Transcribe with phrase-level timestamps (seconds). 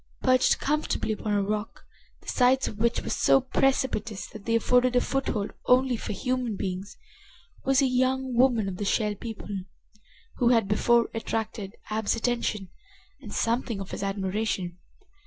[0.23, 1.85] Perched comfortably upon a rock,
[2.21, 6.55] the sides of which were so precipitous that they afforded a foothold only for human
[6.55, 6.97] beings,
[7.65, 9.49] was a young woman of the Shell People
[10.37, 12.71] who had before attracted Ab's attention
[13.21, 14.79] and something of his admiration.